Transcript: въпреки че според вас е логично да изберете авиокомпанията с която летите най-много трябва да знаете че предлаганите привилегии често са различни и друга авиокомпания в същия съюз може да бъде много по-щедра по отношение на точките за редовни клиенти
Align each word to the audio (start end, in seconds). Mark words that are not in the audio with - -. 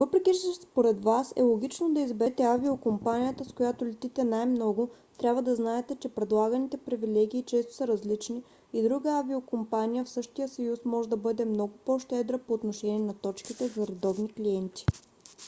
въпреки 0.03 0.31
че 0.33 0.55
според 0.61 1.03
вас 1.03 1.33
е 1.35 1.41
логично 1.41 1.89
да 1.93 2.01
изберете 2.01 2.43
авиокомпанията 2.43 3.45
с 3.45 3.53
която 3.53 3.85
летите 3.85 4.23
най-много 4.23 4.89
трябва 5.17 5.41
да 5.41 5.55
знаете 5.55 5.95
че 5.95 6.09
предлаганите 6.09 6.77
привилегии 6.77 7.43
често 7.43 7.73
са 7.73 7.87
различни 7.87 8.43
и 8.73 8.81
друга 8.83 9.09
авиокомпания 9.11 10.03
в 10.05 10.09
същия 10.09 10.47
съюз 10.47 10.79
може 10.85 11.09
да 11.09 11.17
бъде 11.17 11.45
много 11.45 11.73
по-щедра 11.85 12.37
по 12.37 12.53
отношение 12.53 12.99
на 12.99 13.13
точките 13.13 13.67
за 13.67 13.87
редовни 13.87 14.29
клиенти 14.33 14.85